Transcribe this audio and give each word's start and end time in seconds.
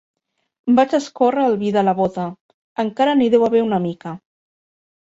Vaig 0.79 0.95
a 0.95 0.99
escórrer 1.03 1.43
el 1.49 1.59
vi 1.65 1.75
de 1.77 1.83
la 1.85 1.95
bota: 2.01 2.27
encara 2.87 3.15
n'hi 3.21 3.33
deu 3.37 3.49
haver 3.51 3.65
una 3.71 3.83
mica. 3.89 4.21